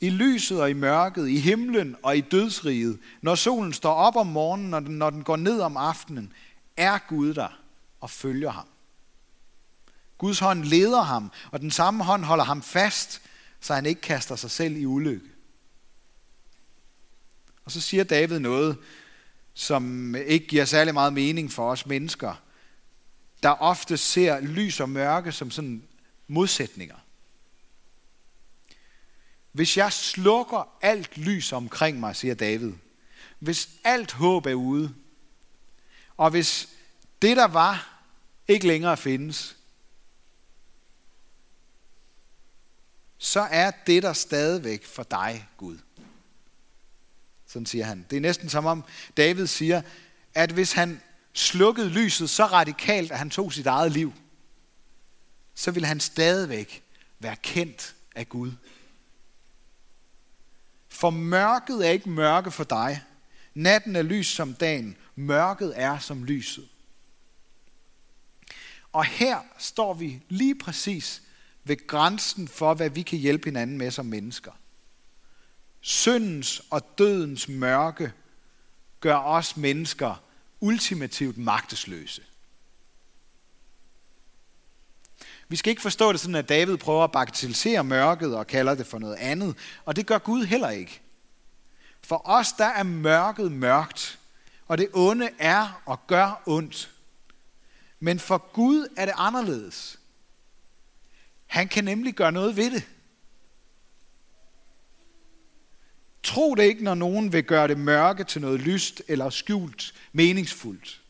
I 0.00 0.10
lyset 0.10 0.60
og 0.60 0.70
i 0.70 0.72
mørket, 0.72 1.28
i 1.28 1.38
himlen 1.38 1.96
og 2.02 2.16
i 2.16 2.20
dødsriget, 2.20 2.98
når 3.22 3.34
solen 3.34 3.72
står 3.72 3.94
op 3.94 4.16
om 4.16 4.26
morgenen 4.26 4.74
og 4.74 4.82
når 4.82 5.10
den 5.10 5.24
går 5.24 5.36
ned 5.36 5.60
om 5.60 5.76
aftenen, 5.76 6.32
er 6.76 6.98
Gud 7.08 7.34
der 7.34 7.60
og 8.00 8.10
følger 8.10 8.50
ham. 8.50 8.66
Guds 10.18 10.38
hånd 10.38 10.64
leder 10.64 11.02
ham, 11.02 11.30
og 11.50 11.60
den 11.60 11.70
samme 11.70 12.04
hånd 12.04 12.24
holder 12.24 12.44
ham 12.44 12.62
fast, 12.62 13.22
så 13.60 13.74
han 13.74 13.86
ikke 13.86 14.00
kaster 14.00 14.36
sig 14.36 14.50
selv 14.50 14.76
i 14.76 14.84
ulykke. 14.84 15.26
Og 17.64 17.72
så 17.72 17.80
siger 17.80 18.04
David 18.04 18.38
noget, 18.38 18.78
som 19.54 20.14
ikke 20.14 20.46
giver 20.46 20.64
særlig 20.64 20.94
meget 20.94 21.12
mening 21.12 21.52
for 21.52 21.70
os 21.70 21.86
mennesker, 21.86 22.34
der 23.42 23.50
ofte 23.50 23.96
ser 23.96 24.40
lys 24.40 24.80
og 24.80 24.88
mørke 24.88 25.32
som 25.32 25.50
sådan 25.50 25.82
modsætninger. 26.28 26.96
Hvis 29.52 29.76
jeg 29.76 29.92
slukker 29.92 30.78
alt 30.82 31.18
lys 31.18 31.52
omkring 31.52 32.00
mig, 32.00 32.16
siger 32.16 32.34
David, 32.34 32.72
hvis 33.38 33.68
alt 33.84 34.12
håb 34.12 34.46
er 34.46 34.54
ude, 34.54 34.94
og 36.16 36.30
hvis 36.30 36.68
det, 37.22 37.36
der 37.36 37.46
var, 37.46 38.02
ikke 38.48 38.66
længere 38.66 38.96
findes, 38.96 39.56
så 43.22 43.40
er 43.40 43.70
det 43.86 44.02
der 44.02 44.12
stadigvæk 44.12 44.84
for 44.84 45.02
dig, 45.02 45.48
Gud. 45.56 45.78
Sådan 47.46 47.66
siger 47.66 47.84
han. 47.84 48.06
Det 48.10 48.16
er 48.16 48.20
næsten 48.20 48.48
som 48.48 48.66
om 48.66 48.84
David 49.16 49.46
siger, 49.46 49.82
at 50.34 50.50
hvis 50.50 50.72
han 50.72 51.02
slukkede 51.32 51.88
lyset 51.88 52.30
så 52.30 52.46
radikalt, 52.46 53.12
at 53.12 53.18
han 53.18 53.30
tog 53.30 53.52
sit 53.52 53.66
eget 53.66 53.92
liv, 53.92 54.12
så 55.54 55.70
vil 55.70 55.84
han 55.84 56.00
stadigvæk 56.00 56.82
være 57.18 57.36
kendt 57.36 57.94
af 58.14 58.28
Gud. 58.28 58.52
For 60.88 61.10
mørket 61.10 61.86
er 61.86 61.90
ikke 61.90 62.10
mørke 62.10 62.50
for 62.50 62.64
dig. 62.64 63.02
Natten 63.54 63.96
er 63.96 64.02
lys 64.02 64.26
som 64.26 64.54
dagen. 64.54 64.96
Mørket 65.16 65.72
er 65.76 65.98
som 65.98 66.24
lyset. 66.24 66.68
Og 68.92 69.04
her 69.04 69.40
står 69.58 69.94
vi 69.94 70.22
lige 70.28 70.58
præcis 70.58 71.22
ved 71.64 71.86
grænsen 71.86 72.48
for, 72.48 72.74
hvad 72.74 72.90
vi 72.90 73.02
kan 73.02 73.18
hjælpe 73.18 73.44
hinanden 73.44 73.78
med 73.78 73.90
som 73.90 74.06
mennesker. 74.06 74.52
Syndens 75.80 76.62
og 76.70 76.98
dødens 76.98 77.48
mørke 77.48 78.12
gør 79.00 79.16
os 79.16 79.56
mennesker 79.56 80.22
ultimativt 80.60 81.38
magtesløse. 81.38 82.22
Vi 85.48 85.56
skal 85.56 85.70
ikke 85.70 85.82
forstå 85.82 86.12
det 86.12 86.20
sådan, 86.20 86.34
at 86.34 86.48
David 86.48 86.76
prøver 86.76 87.04
at 87.04 87.12
bagatellisere 87.12 87.84
mørket 87.84 88.36
og 88.36 88.46
kalder 88.46 88.74
det 88.74 88.86
for 88.86 88.98
noget 88.98 89.16
andet. 89.16 89.56
Og 89.84 89.96
det 89.96 90.06
gør 90.06 90.18
Gud 90.18 90.44
heller 90.44 90.70
ikke. 90.70 91.00
For 92.02 92.28
os, 92.28 92.52
der 92.52 92.64
er 92.64 92.82
mørket 92.82 93.52
mørkt, 93.52 94.18
og 94.68 94.78
det 94.78 94.88
onde 94.92 95.30
er 95.38 95.82
og 95.86 96.06
gør 96.06 96.42
ondt. 96.46 96.90
Men 98.00 98.18
for 98.18 98.52
Gud 98.52 98.88
er 98.96 99.04
det 99.04 99.14
anderledes. 99.16 99.99
Han 101.50 101.68
kan 101.68 101.84
nemlig 101.84 102.14
gøre 102.14 102.32
noget 102.32 102.56
ved 102.56 102.70
det. 102.70 102.88
Tro 106.22 106.54
det 106.54 106.62
ikke, 106.62 106.84
når 106.84 106.94
nogen 106.94 107.32
vil 107.32 107.44
gøre 107.44 107.68
det 107.68 107.78
mørke 107.78 108.24
til 108.24 108.40
noget 108.40 108.60
lyst 108.60 109.02
eller 109.08 109.30
skjult 109.30 109.94
meningsfuldt. 110.12 111.00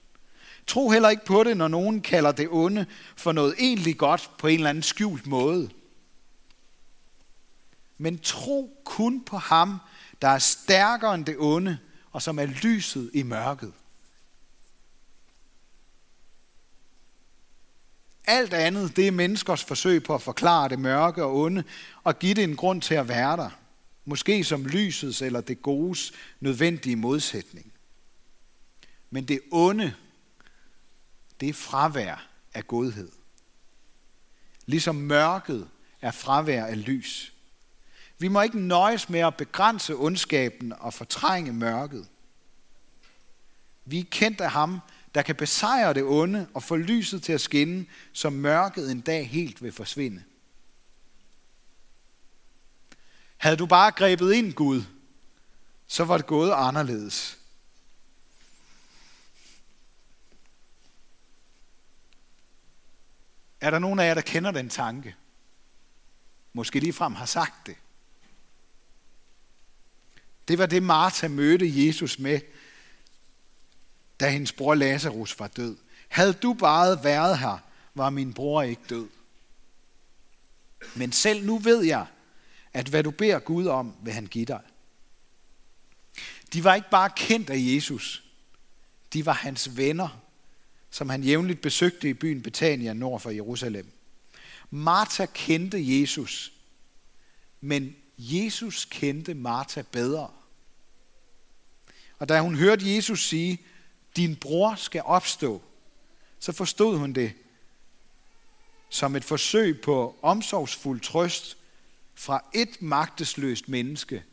Tro 0.66 0.90
heller 0.90 1.08
ikke 1.08 1.24
på 1.24 1.44
det, 1.44 1.56
når 1.56 1.68
nogen 1.68 2.00
kalder 2.00 2.32
det 2.32 2.48
onde 2.50 2.86
for 3.16 3.32
noget 3.32 3.54
egentlig 3.58 3.96
godt 3.96 4.30
på 4.38 4.46
en 4.46 4.54
eller 4.54 4.70
anden 4.70 4.82
skjult 4.82 5.26
måde. 5.26 5.70
men 7.98 8.18
tro 8.18 8.82
kun 8.84 9.24
på 9.24 9.36
ham, 9.36 9.78
der 10.22 10.28
er 10.28 10.38
stærkere 10.38 11.14
end 11.14 11.24
det 11.24 11.36
onde, 11.38 11.78
og 12.12 12.22
som 12.22 12.38
er 12.38 12.46
lyset 12.46 13.10
i 13.14 13.22
mørket. 13.22 13.72
Alt 18.30 18.54
andet, 18.54 18.96
det 18.96 19.06
er 19.06 19.10
menneskers 19.10 19.64
forsøg 19.64 20.02
på 20.02 20.14
at 20.14 20.22
forklare 20.22 20.68
det 20.68 20.78
mørke 20.78 21.24
og 21.24 21.36
onde, 21.36 21.64
og 22.04 22.18
give 22.18 22.34
det 22.34 22.44
en 22.44 22.56
grund 22.56 22.82
til 22.82 22.94
at 22.94 23.08
være 23.08 23.36
der. 23.36 23.50
Måske 24.04 24.44
som 24.44 24.66
lysets 24.66 25.22
eller 25.22 25.40
det 25.40 25.62
godes 25.62 26.12
nødvendige 26.40 26.96
modsætning. 26.96 27.72
Men 29.10 29.28
det 29.28 29.40
onde, 29.50 29.94
det 31.40 31.48
er 31.48 31.52
fravær 31.52 32.28
af 32.54 32.66
godhed. 32.66 33.10
Ligesom 34.66 34.96
mørket 34.96 35.68
er 36.02 36.10
fravær 36.10 36.64
af 36.64 36.86
lys. 36.86 37.32
Vi 38.18 38.28
må 38.28 38.42
ikke 38.42 38.60
nøjes 38.60 39.08
med 39.08 39.20
at 39.20 39.36
begrænse 39.36 39.94
ondskaben 39.94 40.72
og 40.72 40.94
fortrænge 40.94 41.52
mørket. 41.52 42.08
Vi 43.84 43.98
er 43.98 44.04
kendt 44.10 44.40
af 44.40 44.50
ham, 44.50 44.80
der 45.14 45.22
kan 45.22 45.36
besejre 45.36 45.94
det 45.94 46.02
onde 46.02 46.48
og 46.54 46.62
få 46.62 46.76
lyset 46.76 47.22
til 47.22 47.32
at 47.32 47.40
skinne, 47.40 47.86
så 48.12 48.30
mørket 48.30 48.90
en 48.90 49.00
dag 49.00 49.28
helt 49.28 49.62
vil 49.62 49.72
forsvinde. 49.72 50.22
Havde 53.36 53.56
du 53.56 53.66
bare 53.66 53.90
grebet 53.90 54.32
ind, 54.32 54.52
Gud, 54.52 54.82
så 55.86 56.04
var 56.04 56.16
det 56.16 56.26
gået 56.26 56.52
anderledes. 56.52 57.38
Er 63.60 63.70
der 63.70 63.78
nogen 63.78 63.98
af 63.98 64.06
jer, 64.06 64.14
der 64.14 64.20
kender 64.20 64.50
den 64.50 64.68
tanke? 64.68 65.16
Måske 66.52 66.80
ligefrem 66.80 67.14
har 67.14 67.26
sagt 67.26 67.66
det. 67.66 67.76
Det 70.48 70.58
var 70.58 70.66
det, 70.66 70.82
Martha 70.82 71.28
mødte 71.28 71.86
Jesus 71.86 72.18
med, 72.18 72.40
da 74.20 74.28
hendes 74.28 74.52
bror 74.52 74.74
Lazarus 74.74 75.38
var 75.38 75.48
død. 75.48 75.76
Havde 76.08 76.32
du 76.32 76.52
bare 76.52 77.04
været 77.04 77.38
her, 77.38 77.58
var 77.94 78.10
min 78.10 78.32
bror 78.32 78.62
ikke 78.62 78.82
død. 78.88 79.08
Men 80.94 81.12
selv 81.12 81.46
nu 81.46 81.58
ved 81.58 81.82
jeg, 81.82 82.06
at 82.72 82.88
hvad 82.88 83.02
du 83.02 83.10
beder 83.10 83.38
Gud 83.38 83.66
om, 83.66 83.94
vil 84.02 84.12
han 84.12 84.26
give 84.26 84.44
dig. 84.44 84.60
De 86.52 86.64
var 86.64 86.74
ikke 86.74 86.90
bare 86.90 87.10
kendt 87.16 87.50
af 87.50 87.56
Jesus, 87.58 88.24
de 89.12 89.26
var 89.26 89.32
hans 89.32 89.76
venner, 89.76 90.22
som 90.90 91.08
han 91.08 91.22
jævnligt 91.22 91.60
besøgte 91.60 92.08
i 92.08 92.14
byen 92.14 92.42
Betania 92.42 92.92
nord 92.92 93.20
for 93.20 93.30
Jerusalem. 93.30 93.92
Martha 94.70 95.26
kendte 95.34 96.00
Jesus, 96.00 96.52
men 97.60 97.96
Jesus 98.18 98.84
kendte 98.84 99.34
Martha 99.34 99.82
bedre. 99.92 100.30
Og 102.18 102.28
da 102.28 102.40
hun 102.40 102.54
hørte 102.54 102.94
Jesus 102.94 103.28
sige, 103.28 103.58
din 104.16 104.36
bror 104.36 104.74
skal 104.74 105.02
opstå, 105.04 105.62
så 106.38 106.52
forstod 106.52 106.98
hun 106.98 107.12
det 107.12 107.32
som 108.88 109.16
et 109.16 109.24
forsøg 109.24 109.80
på 109.80 110.18
omsorgsfuld 110.22 111.00
trøst 111.00 111.56
fra 112.14 112.44
et 112.54 112.82
magtesløst 112.82 113.68
menneske 113.68 114.24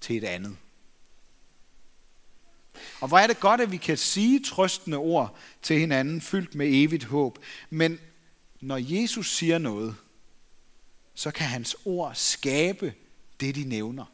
til 0.00 0.16
et 0.16 0.24
andet. 0.24 0.56
Og 3.00 3.08
hvor 3.08 3.18
er 3.18 3.26
det 3.26 3.40
godt, 3.40 3.60
at 3.60 3.72
vi 3.72 3.76
kan 3.76 3.96
sige 3.96 4.44
trøstende 4.44 4.96
ord 4.96 5.36
til 5.62 5.80
hinanden, 5.80 6.20
fyldt 6.20 6.54
med 6.54 6.66
evigt 6.70 7.04
håb. 7.04 7.38
Men 7.70 8.00
når 8.60 8.76
Jesus 8.76 9.36
siger 9.36 9.58
noget, 9.58 9.96
så 11.14 11.30
kan 11.30 11.46
hans 11.46 11.76
ord 11.84 12.14
skabe 12.14 12.94
det, 13.40 13.54
de 13.54 13.64
nævner. 13.64 14.04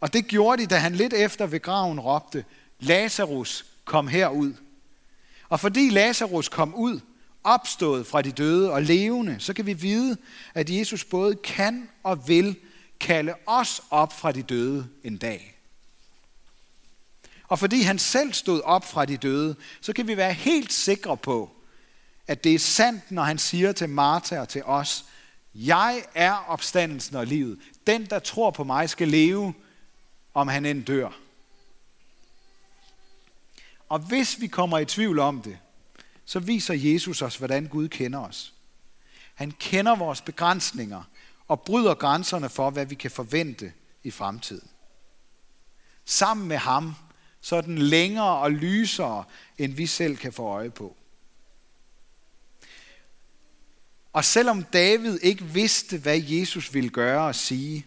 Og 0.00 0.12
det 0.12 0.26
gjorde 0.26 0.62
de, 0.62 0.66
da 0.66 0.76
han 0.76 0.94
lidt 0.94 1.12
efter 1.12 1.46
ved 1.46 1.60
graven 1.60 2.00
råbte, 2.00 2.44
Lazarus, 2.78 3.66
kom 3.90 4.08
herud. 4.08 4.52
Og 5.48 5.60
fordi 5.60 5.90
Lazarus 5.90 6.48
kom 6.48 6.74
ud, 6.74 7.00
opstået 7.44 8.06
fra 8.06 8.22
de 8.22 8.32
døde 8.32 8.72
og 8.72 8.82
levende, 8.82 9.36
så 9.38 9.52
kan 9.52 9.66
vi 9.66 9.72
vide, 9.72 10.16
at 10.54 10.70
Jesus 10.70 11.04
både 11.04 11.36
kan 11.36 11.88
og 12.02 12.28
vil 12.28 12.56
kalde 13.00 13.34
os 13.46 13.82
op 13.90 14.12
fra 14.12 14.32
de 14.32 14.42
døde 14.42 14.88
en 15.04 15.16
dag. 15.16 15.58
Og 17.48 17.58
fordi 17.58 17.82
han 17.82 17.98
selv 17.98 18.32
stod 18.32 18.60
op 18.60 18.84
fra 18.84 19.04
de 19.04 19.16
døde, 19.16 19.56
så 19.80 19.92
kan 19.92 20.06
vi 20.06 20.16
være 20.16 20.32
helt 20.32 20.72
sikre 20.72 21.16
på, 21.16 21.50
at 22.26 22.44
det 22.44 22.54
er 22.54 22.58
sandt, 22.58 23.10
når 23.10 23.22
han 23.22 23.38
siger 23.38 23.72
til 23.72 23.88
Martha 23.88 24.40
og 24.40 24.48
til 24.48 24.64
os, 24.64 25.04
jeg 25.54 26.04
er 26.14 26.44
opstandelsen 26.48 27.16
og 27.16 27.26
livet. 27.26 27.58
Den, 27.86 28.06
der 28.06 28.18
tror 28.18 28.50
på 28.50 28.64
mig, 28.64 28.90
skal 28.90 29.08
leve, 29.08 29.54
om 30.34 30.48
han 30.48 30.66
end 30.66 30.84
dør. 30.84 31.10
Og 33.90 33.98
hvis 33.98 34.40
vi 34.40 34.46
kommer 34.46 34.78
i 34.78 34.84
tvivl 34.84 35.18
om 35.18 35.42
det, 35.42 35.58
så 36.24 36.38
viser 36.38 36.74
Jesus 36.74 37.22
os, 37.22 37.36
hvordan 37.36 37.66
Gud 37.66 37.88
kender 37.88 38.18
os. 38.18 38.54
Han 39.34 39.50
kender 39.50 39.96
vores 39.96 40.20
begrænsninger 40.20 41.02
og 41.48 41.60
bryder 41.60 41.94
grænserne 41.94 42.48
for, 42.48 42.70
hvad 42.70 42.86
vi 42.86 42.94
kan 42.94 43.10
forvente 43.10 43.72
i 44.02 44.10
fremtiden. 44.10 44.70
Sammen 46.04 46.48
med 46.48 46.56
ham, 46.56 46.94
så 47.40 47.56
er 47.56 47.60
den 47.60 47.78
længere 47.78 48.36
og 48.36 48.50
lysere, 48.50 49.24
end 49.58 49.72
vi 49.72 49.86
selv 49.86 50.16
kan 50.16 50.32
få 50.32 50.44
øje 50.44 50.70
på. 50.70 50.96
Og 54.12 54.24
selvom 54.24 54.62
David 54.62 55.18
ikke 55.22 55.44
vidste, 55.44 55.98
hvad 55.98 56.18
Jesus 56.18 56.74
ville 56.74 56.90
gøre 56.90 57.26
og 57.26 57.34
sige, 57.34 57.86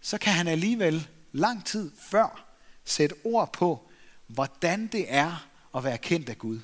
så 0.00 0.18
kan 0.18 0.32
han 0.32 0.48
alligevel 0.48 1.08
lang 1.32 1.64
tid 1.64 1.90
før 2.10 2.54
sætte 2.84 3.16
ord 3.24 3.52
på, 3.52 3.88
hvordan 4.34 4.86
det 4.86 5.04
er 5.08 5.48
at 5.76 5.84
være 5.84 5.98
kendt 5.98 6.28
af 6.28 6.38
Gud. 6.38 6.60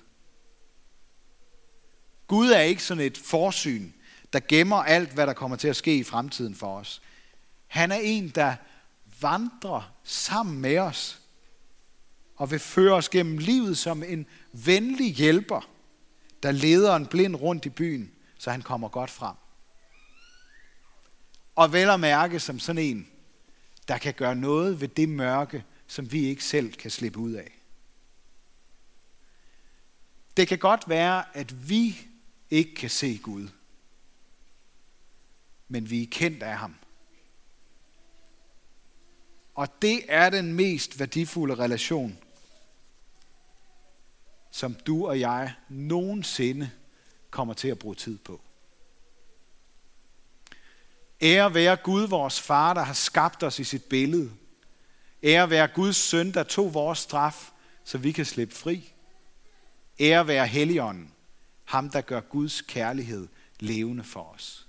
Gud 2.26 2.50
er 2.50 2.60
ikke 2.60 2.82
sådan 2.82 3.04
et 3.04 3.18
forsyn, 3.18 3.90
der 4.32 4.40
gemmer 4.48 4.76
alt, 4.76 5.10
hvad 5.10 5.26
der 5.26 5.32
kommer 5.32 5.56
til 5.56 5.68
at 5.68 5.76
ske 5.76 5.96
i 5.96 6.04
fremtiden 6.04 6.54
for 6.54 6.78
os. 6.78 7.02
Han 7.66 7.92
er 7.92 7.98
en, 8.02 8.28
der 8.28 8.56
vandrer 9.20 9.92
sammen 10.04 10.60
med 10.60 10.78
os 10.78 11.20
og 12.36 12.50
vil 12.50 12.58
føre 12.58 12.94
os 12.94 13.08
gennem 13.08 13.38
livet 13.38 13.78
som 13.78 14.02
en 14.02 14.26
venlig 14.52 15.14
hjælper, 15.14 15.68
der 16.42 16.52
leder 16.52 16.96
en 16.96 17.06
blind 17.06 17.36
rundt 17.36 17.66
i 17.66 17.68
byen, 17.68 18.12
så 18.38 18.50
han 18.50 18.62
kommer 18.62 18.88
godt 18.88 19.10
frem. 19.10 19.36
Og 21.54 21.72
vel 21.72 21.90
at 21.90 22.00
mærke 22.00 22.40
som 22.40 22.58
sådan 22.58 22.82
en, 22.82 23.08
der 23.88 23.98
kan 23.98 24.14
gøre 24.14 24.36
noget 24.36 24.80
ved 24.80 24.88
det 24.88 25.08
mørke, 25.08 25.64
som 25.86 26.12
vi 26.12 26.26
ikke 26.26 26.44
selv 26.44 26.72
kan 26.72 26.90
slippe 26.90 27.18
ud 27.18 27.32
af. 27.32 27.57
Det 30.38 30.48
kan 30.48 30.58
godt 30.58 30.88
være, 30.88 31.36
at 31.36 31.68
vi 31.68 32.06
ikke 32.50 32.74
kan 32.74 32.90
se 32.90 33.18
Gud, 33.22 33.48
men 35.68 35.90
vi 35.90 36.02
er 36.02 36.06
kendt 36.10 36.42
af 36.42 36.56
ham. 36.56 36.74
Og 39.54 39.82
det 39.82 40.02
er 40.08 40.30
den 40.30 40.52
mest 40.52 40.98
værdifulde 40.98 41.54
relation, 41.54 42.18
som 44.50 44.74
du 44.74 45.06
og 45.06 45.20
jeg 45.20 45.54
nogensinde 45.68 46.70
kommer 47.30 47.54
til 47.54 47.68
at 47.68 47.78
bruge 47.78 47.94
tid 47.94 48.18
på. 48.18 48.40
Ære 51.20 51.54
være 51.54 51.76
Gud, 51.76 52.06
vores 52.08 52.40
far, 52.40 52.74
der 52.74 52.82
har 52.82 52.94
skabt 52.94 53.42
os 53.42 53.58
i 53.58 53.64
sit 53.64 53.84
billede. 53.84 54.32
Ære 55.22 55.50
være 55.50 55.68
Guds 55.68 55.96
søn, 55.96 56.34
der 56.34 56.42
tog 56.42 56.74
vores 56.74 56.98
straf, 56.98 57.50
så 57.84 57.98
vi 57.98 58.12
kan 58.12 58.24
slippe 58.24 58.54
fri. 58.54 58.92
Ære 60.00 60.26
være 60.26 60.46
Helligånden, 60.46 61.12
ham 61.64 61.90
der 61.90 62.00
gør 62.00 62.20
Guds 62.20 62.60
kærlighed 62.60 63.28
levende 63.60 64.04
for 64.04 64.22
os. 64.34 64.67